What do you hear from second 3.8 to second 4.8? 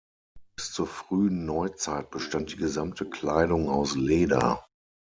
Leder.